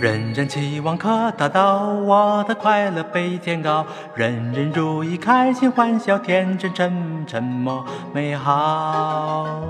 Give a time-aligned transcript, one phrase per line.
[0.00, 3.84] 人人期望可达到，我的快乐被天高，
[4.14, 7.84] 人人如意开心欢笑，天真沉沉默
[8.14, 9.60] 美好。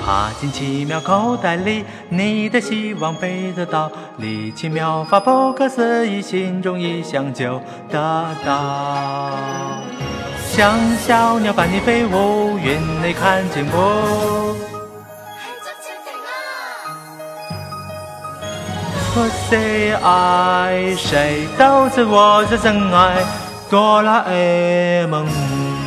[0.00, 9.30] 爬进奇妙口袋里，你的希望被得到，力气妙法不可思议，心中一想就得到。
[10.48, 14.02] 像小鸟伴你飞舞，云里看见过。
[19.50, 23.16] 谁爱谁都是我的真爱，
[23.68, 25.79] 哆啦 A 梦。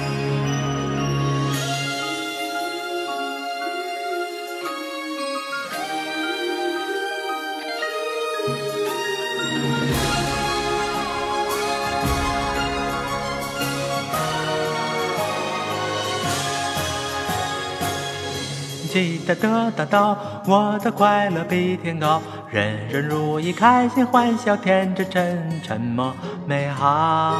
[18.93, 26.13] 期待得到到，我的快乐比天高，人人如意，开心欢笑，天真真，沉默
[26.45, 27.33] 美好。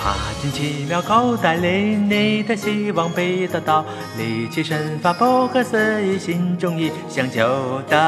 [0.00, 3.84] 爬进奇妙口袋里，你的希望比得到，
[4.16, 7.98] 力气身法不可思议，心中一想就得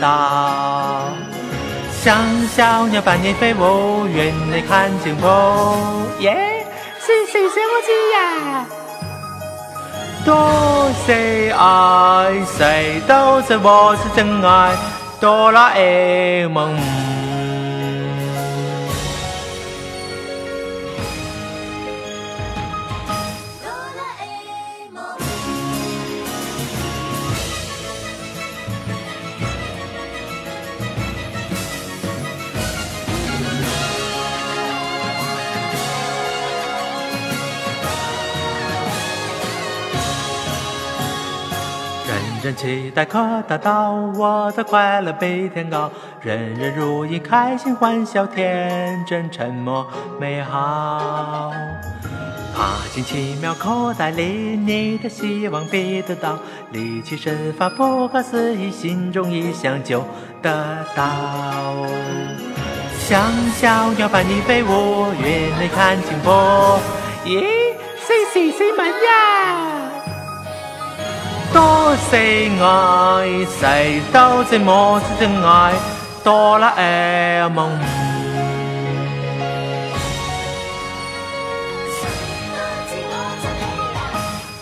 [0.00, 1.08] 到。
[2.00, 6.64] 像小鸟般，你飞，舞，愿你看见我耶，
[7.00, 7.82] 是谁说我
[8.32, 8.77] 去呀？
[10.24, 11.08] 多少
[11.56, 14.74] 爱，谁都说我是真爱。
[15.20, 17.17] 多啦 A 梦。
[42.40, 43.18] 真期待可
[43.48, 45.90] 达到，我的快乐比天高，
[46.22, 49.84] 人人如意开心欢笑，天真、沉默、
[50.20, 51.50] 美好。
[52.54, 56.38] 爬进奇妙口袋里，你的希望必得到，
[56.70, 60.04] 力气神法不可思议，心中一想就
[60.40, 60.52] 得
[60.94, 61.04] 到。
[63.06, 63.20] 像
[63.56, 65.24] 小鸟伴你飞舞，云
[65.60, 66.78] 里看清波。
[67.24, 67.40] 咦，
[68.06, 69.97] 谁谁谁门呀？
[71.52, 75.72] 多四愛，誰都是我真正愛，
[76.22, 77.68] 哆啦 A 夢。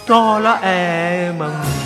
[0.07, 1.86] 哆啦 A 夢。